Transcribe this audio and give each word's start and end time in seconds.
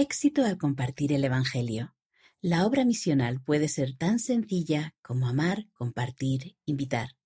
Éxito 0.00 0.44
al 0.44 0.58
compartir 0.58 1.12
el 1.12 1.24
Evangelio. 1.24 1.92
La 2.40 2.66
obra 2.66 2.84
misional 2.84 3.42
puede 3.42 3.66
ser 3.66 3.96
tan 3.96 4.20
sencilla 4.20 4.94
como 5.02 5.26
amar, 5.26 5.66
compartir, 5.72 6.54
invitar. 6.66 7.16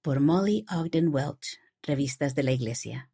Por 0.00 0.20
Molly 0.20 0.64
Ogden 0.70 1.08
Welch, 1.08 1.58
Revistas 1.82 2.36
de 2.36 2.44
la 2.44 2.52
Iglesia. 2.52 3.10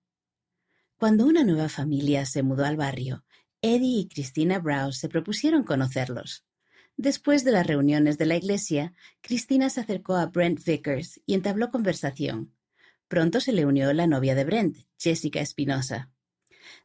Cuando 0.98 1.24
una 1.24 1.42
nueva 1.42 1.70
familia 1.70 2.26
se 2.26 2.42
mudó 2.42 2.66
al 2.66 2.76
barrio, 2.76 3.24
Eddie 3.62 4.00
y 4.00 4.08
Christina 4.08 4.58
Browse 4.58 5.00
se 5.00 5.08
propusieron 5.08 5.64
conocerlos. 5.64 6.44
Después 6.98 7.44
de 7.44 7.52
las 7.52 7.66
reuniones 7.66 8.18
de 8.18 8.26
la 8.26 8.36
iglesia, 8.36 8.92
Christina 9.22 9.70
se 9.70 9.80
acercó 9.80 10.16
a 10.16 10.26
Brent 10.26 10.62
Vickers 10.62 11.22
y 11.24 11.32
entabló 11.32 11.70
conversación. 11.70 12.52
Pronto 13.08 13.40
se 13.40 13.52
le 13.52 13.64
unió 13.64 13.90
la 13.94 14.06
novia 14.06 14.34
de 14.34 14.44
Brent, 14.44 14.76
Jessica 14.98 15.40
Espinosa. 15.40 16.10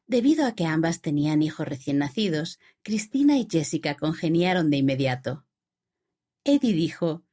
Debido 0.08 0.46
a 0.46 0.56
que 0.56 0.66
ambas 0.66 1.02
tenían 1.02 1.42
hijos 1.42 1.68
recién 1.68 1.98
nacidos, 1.98 2.60
Cristina 2.84 3.38
y 3.38 3.48
Jessica 3.50 3.96
congeniaron 3.96 4.70
de 4.70 4.78
inmediato. 4.78 5.46
Eddie 6.44 6.74
dijo, 6.74 7.24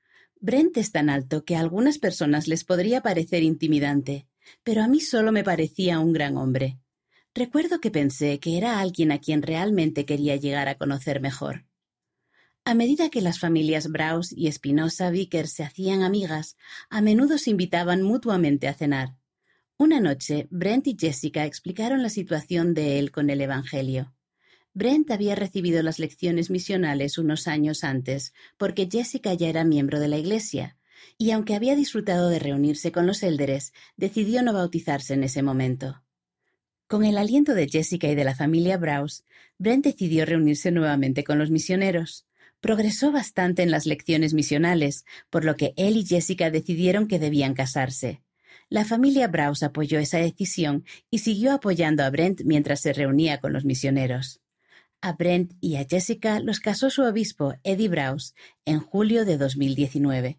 Brent 0.41 0.77
es 0.77 0.92
tan 0.92 1.10
alto 1.10 1.45
que 1.45 1.56
a 1.56 1.60
algunas 1.60 1.98
personas 1.98 2.46
les 2.46 2.64
podría 2.64 3.00
parecer 3.00 3.42
intimidante, 3.42 4.27
pero 4.62 4.82
a 4.82 4.88
mí 4.88 5.00
solo 5.00 5.32
me 5.32 5.45
parecía 5.45 5.98
un 5.98 6.12
gran 6.12 6.36
hombre. 6.36 6.78
Recuerdo 7.34 7.80
que 7.80 7.91
pensé 7.91 8.38
que 8.41 8.56
era 8.56 8.80
alguien 8.80 9.12
a 9.12 9.19
quien 9.19 9.42
realmente 9.42 10.05
quería 10.05 10.36
llegar 10.36 10.69
a 10.69 10.77
conocer 10.77 11.20
mejor. 11.20 11.66
A 12.64 12.74
medida 12.74 13.10
que 13.10 13.20
las 13.20 13.38
familias 13.38 13.88
Browse 13.88 14.34
y 14.36 14.46
Espinosa 14.46 15.10
Vickers 15.10 15.52
se 15.52 15.64
hacían 15.64 16.02
amigas, 16.02 16.56
a 16.91 17.00
menudo 17.00 17.38
se 17.38 17.50
invitaban 17.50 18.02
mutuamente 18.02 18.69
a 18.69 18.74
cenar. 18.74 19.17
Una 19.80 20.00
noche, 20.00 20.48
Brent 20.50 20.88
y 20.88 20.96
Jessica 20.98 21.45
explicaron 21.45 22.02
la 22.02 22.10
situación 22.10 22.74
de 22.74 22.98
él 22.98 23.12
con 23.12 23.30
el 23.30 23.41
Evangelio. 23.41 24.12
Brent 24.74 25.09
había 25.12 25.36
recibido 25.36 25.84
las 25.84 26.00
lecciones 26.00 26.50
misionales 26.50 27.16
unos 27.16 27.46
años 27.46 27.84
antes, 27.84 28.33
porque 28.56 28.89
Jessica 28.91 29.34
ya 29.34 29.48
era 29.48 29.62
miembro 29.62 30.00
de 30.00 30.08
la 30.08 30.19
Iglesia, 30.19 30.77
y 31.17 31.30
aunque 31.30 31.55
había 31.55 31.77
disfrutado 31.77 32.28
de 32.28 32.41
reunirse 32.41 32.91
con 32.91 33.06
los 33.06 33.22
élderes, 33.22 33.72
decidió 33.97 34.42
no 34.42 34.52
bautizarse 34.52 35.14
en 35.14 35.22
ese 35.22 35.44
momento. 35.44 36.02
Con 36.89 37.05
el 37.05 37.17
aliento 37.17 37.55
de 37.55 37.69
Jessica 37.69 38.08
y 38.08 38.17
de 38.17 38.24
la 38.24 38.34
familia 38.34 38.78
Browse, 38.78 39.22
Brent 39.58 39.84
decidió 39.84 40.27
reunirse 40.27 40.72
nuevamente 40.72 41.22
con 41.22 41.39
los 41.39 41.52
misioneros. 41.52 42.27
Progresó 42.61 43.12
bastante 43.12 43.62
en 43.62 43.70
las 43.70 43.86
lecciones 43.86 44.34
misionales, 44.34 45.05
por 45.30 45.45
lo 45.45 45.55
que 45.55 45.72
él 45.77 45.97
y 45.97 46.05
Jessica 46.05 46.50
decidieron 46.50 47.06
que 47.06 47.20
debían 47.20 47.55
casarse. 47.55 48.22
La 48.70 48.84
familia 48.84 49.28
Browse 49.28 49.64
apoyó 49.64 49.98
esa 49.98 50.19
decisión 50.19 50.84
y 51.11 51.19
siguió 51.19 51.52
apoyando 51.52 52.02
a 52.02 52.11
Brent 52.11 52.42
mientras 52.44 52.80
se 52.80 52.92
reunía 52.92 53.41
con 53.41 53.52
los 53.52 53.64
misioneros. 53.64 54.41
A 55.00 55.12
Brent 55.12 55.52
y 55.61 55.77
a 55.77 55.86
Jessica 55.88 56.41
los 56.41 56.61
casó 56.61 56.91
su 56.91 57.02
obispo, 57.02 57.55
Eddie 57.62 57.89
Browse, 57.89 58.34
en 58.64 58.80
julio 58.80 59.24
de 59.24 59.39
2019. 59.39 60.39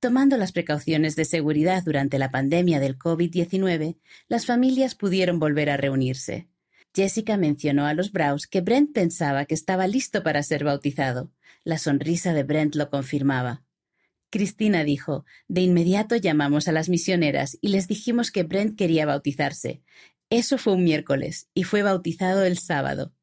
Tomando 0.00 0.36
las 0.36 0.52
precauciones 0.52 1.16
de 1.16 1.24
seguridad 1.24 1.82
durante 1.84 2.18
la 2.18 2.30
pandemia 2.30 2.80
del 2.80 2.98
COVID-19, 2.98 3.98
las 4.28 4.46
familias 4.46 4.94
pudieron 4.94 5.38
volver 5.38 5.70
a 5.70 5.76
reunirse. 5.76 6.48
Jessica 6.94 7.36
mencionó 7.36 7.86
a 7.86 7.94
los 7.94 8.10
Browse 8.10 8.48
que 8.50 8.62
Brent 8.62 8.92
pensaba 8.94 9.44
que 9.44 9.54
estaba 9.54 9.86
listo 9.86 10.22
para 10.22 10.42
ser 10.42 10.64
bautizado. 10.64 11.30
La 11.62 11.78
sonrisa 11.78 12.32
de 12.32 12.42
Brent 12.42 12.74
lo 12.74 12.88
confirmaba. 12.88 13.65
Cristina 14.36 14.84
dijo, 14.84 15.24
de 15.48 15.62
inmediato 15.62 16.14
llamamos 16.14 16.68
a 16.68 16.72
las 16.72 16.90
misioneras 16.90 17.56
y 17.62 17.68
les 17.68 17.88
dijimos 17.88 18.30
que 18.30 18.42
Brent 18.42 18.76
quería 18.76 19.06
bautizarse. 19.06 19.80
Eso 20.28 20.58
fue 20.58 20.74
un 20.74 20.84
miércoles 20.84 21.48
y 21.54 21.62
fue 21.62 21.82
bautizado 21.82 22.44
el 22.44 22.58
sábado. 22.58 23.14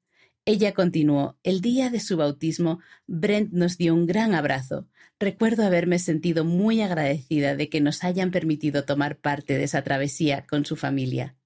Ella 0.44 0.74
continuó, 0.74 1.38
el 1.44 1.62
día 1.62 1.92
de 1.92 2.00
su 2.00 2.18
bautismo, 2.18 2.80
Brent 3.06 3.54
nos 3.54 3.78
dio 3.78 3.94
un 3.94 4.08
gran 4.08 4.34
abrazo. 4.34 4.88
Recuerdo 5.20 5.64
haberme 5.64 6.00
sentido 6.00 6.46
muy 6.46 6.82
agradecida 6.82 7.56
de 7.56 7.70
que 7.70 7.80
nos 7.80 8.04
hayan 8.04 8.32
permitido 8.32 8.84
tomar 8.84 9.20
parte 9.20 9.56
de 9.56 9.66
esa 9.66 9.84
travesía 9.84 10.48
con 10.48 10.66
su 10.66 10.76
familia. 10.76 11.38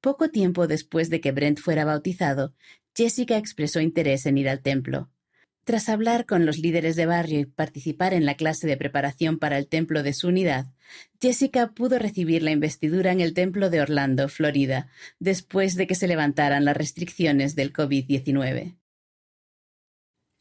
Poco 0.00 0.28
tiempo 0.28 0.68
después 0.68 1.10
de 1.10 1.20
que 1.20 1.32
Brent 1.32 1.58
fuera 1.58 1.84
bautizado, 1.84 2.54
Jessica 2.94 3.38
expresó 3.38 3.80
interés 3.80 4.24
en 4.24 4.38
ir 4.38 4.48
al 4.48 4.62
templo. 4.62 5.10
Tras 5.64 5.88
hablar 5.88 6.26
con 6.26 6.44
los 6.44 6.58
líderes 6.58 6.94
de 6.94 7.06
barrio 7.06 7.40
y 7.40 7.46
participar 7.46 8.12
en 8.12 8.26
la 8.26 8.34
clase 8.34 8.66
de 8.66 8.76
preparación 8.76 9.38
para 9.38 9.56
el 9.56 9.66
templo 9.66 10.02
de 10.02 10.12
su 10.12 10.28
unidad, 10.28 10.66
Jessica 11.20 11.72
pudo 11.72 11.98
recibir 11.98 12.42
la 12.42 12.50
investidura 12.50 13.12
en 13.12 13.22
el 13.22 13.32
templo 13.32 13.70
de 13.70 13.80
Orlando, 13.80 14.28
Florida, 14.28 14.88
después 15.18 15.74
de 15.74 15.86
que 15.86 15.94
se 15.94 16.06
levantaran 16.06 16.66
las 16.66 16.76
restricciones 16.76 17.54
del 17.54 17.72
COVID-19. 17.72 18.76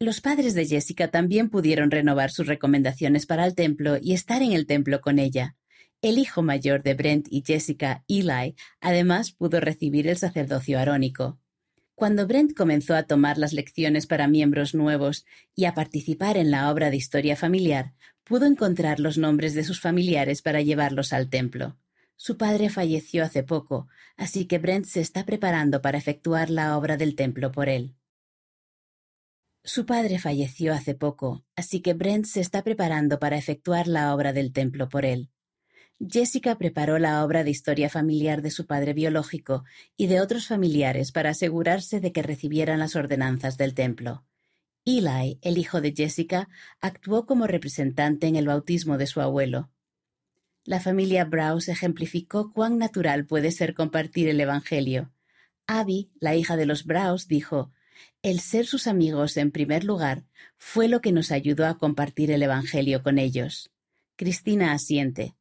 Los 0.02 0.20
padres 0.20 0.56
de 0.56 0.66
Jessica 0.66 1.08
también 1.08 1.50
pudieron 1.50 1.90
renovar 1.90 2.30
sus 2.30 2.48
recomendaciones 2.48 3.26
para 3.26 3.46
el 3.46 3.56
templo 3.56 3.98
y 4.02 4.12
estar 4.12 4.42
en 4.42 4.52
el 4.52 4.66
templo 4.68 5.00
con 5.00 5.20
ella. 5.20 5.56
El 6.02 6.18
hijo 6.18 6.42
mayor 6.42 6.84
de 6.84 6.96
Brent 6.96 7.28
y 7.30 7.44
Jessica, 7.48 8.04
Eli, 8.10 8.56
además 8.82 9.32
pudo 9.32 9.62
recibir 9.62 10.10
el 10.10 10.18
sacerdocio 10.18 10.78
arónico. 10.78 11.40
Cuando 11.96 12.26
Brent 12.26 12.54
comenzó 12.56 12.96
a 12.96 13.04
tomar 13.04 13.38
las 13.38 13.54
lecciones 13.54 14.08
para 14.08 14.28
miembros 14.28 14.74
nuevos 14.74 15.26
y 15.56 15.66
a 15.66 15.74
participar 15.74 16.38
en 16.38 16.50
la 16.50 16.72
obra 16.72 16.90
de 16.90 16.98
historia 16.98 17.36
familiar, 17.36 17.94
pudo 18.24 18.46
encontrar 18.46 19.00
los 19.00 19.18
nombres 19.18 19.54
de 19.54 19.64
sus 19.64 19.80
familiares 19.80 20.42
para 20.42 20.62
llevarlos 20.62 21.14
al 21.14 21.30
templo. 21.30 21.78
Su 22.16 22.38
padre 22.38 22.70
falleció 22.70 23.24
hace 23.24 23.44
poco, 23.44 23.88
así 24.18 24.46
que 24.46 24.58
Brent 24.58 24.86
se 24.86 25.02
está 25.02 25.26
preparando 25.26 25.82
para 25.82 25.98
efectuar 25.98 26.50
la 26.50 26.78
obra 26.78 26.98
del 26.98 27.16
templo 27.16 27.52
por 27.52 27.70
él. 27.70 27.96
Su 29.64 29.86
padre 29.86 30.20
falleció 30.20 30.74
hace 30.74 30.94
poco, 30.96 31.46
así 31.56 31.82
que 31.82 31.94
Brent 31.94 32.26
se 32.26 32.42
está 32.42 32.64
preparando 32.64 33.20
para 33.20 33.38
efectuar 33.38 33.88
la 33.88 34.14
obra 34.14 34.34
del 34.34 34.52
templo 34.52 34.90
por 34.90 35.06
él. 35.06 35.30
Jessica 36.10 36.58
preparó 36.58 37.00
la 37.00 37.24
obra 37.24 37.44
de 37.44 37.52
historia 37.52 37.90
familiar 37.90 38.42
de 38.42 38.52
su 38.52 38.66
padre 38.66 38.94
biológico 38.94 39.64
y 39.96 40.08
de 40.08 40.22
otros 40.22 40.48
familiares 40.48 41.12
para 41.12 41.30
asegurarse 41.30 42.00
de 42.00 42.12
que 42.12 42.24
recibieran 42.24 42.80
las 42.80 42.96
ordenanzas 42.96 43.58
del 43.58 43.74
templo. 43.74 44.26
Eli, 44.86 45.40
el 45.42 45.58
hijo 45.58 45.80
de 45.80 45.94
Jessica, 45.94 46.50
actuó 46.82 47.26
como 47.26 47.48
representante 47.48 48.28
en 48.28 48.36
el 48.36 48.48
bautismo 48.48 48.98
de 48.98 49.08
su 49.08 49.22
abuelo. 49.22 49.70
La 50.66 50.80
familia 50.80 51.26
Browse 51.26 51.72
ejemplificó 51.72 52.52
cuán 52.52 52.78
natural 52.78 53.26
puede 53.26 53.52
ser 53.52 53.74
compartir 53.74 54.28
el 54.28 54.40
Evangelio. 54.42 55.12
Abby, 55.68 56.12
la 56.20 56.36
hija 56.36 56.58
de 56.58 56.66
los 56.66 56.86
Browse, 56.86 57.28
dijo, 57.30 57.72
El 58.22 58.40
ser 58.42 58.66
sus 58.66 58.88
amigos 58.88 59.38
en 59.38 59.52
primer 59.52 59.84
lugar 59.86 60.26
fue 60.58 60.88
lo 60.88 61.02
que 61.02 61.12
nos 61.14 61.32
ayudó 61.32 61.66
a 61.66 61.78
compartir 61.78 62.32
el 62.32 62.44
Evangelio 62.44 63.04
con 63.04 63.20
ellos. 63.20 63.72
Cristina 64.16 64.74
asiente. 64.74 65.36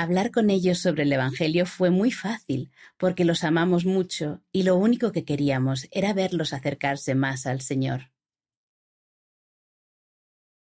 Hablar 0.00 0.30
con 0.30 0.48
ellos 0.48 0.78
sobre 0.78 1.02
el 1.02 1.12
Evangelio 1.12 1.66
fue 1.66 1.90
muy 1.90 2.12
fácil, 2.12 2.70
porque 2.98 3.24
los 3.24 3.42
amamos 3.42 3.84
mucho 3.84 4.40
y 4.52 4.62
lo 4.62 4.76
único 4.76 5.10
que 5.10 5.24
queríamos 5.24 5.88
era 5.90 6.12
verlos 6.12 6.52
acercarse 6.52 7.16
más 7.16 7.48
al 7.48 7.62
Señor. 7.62 8.12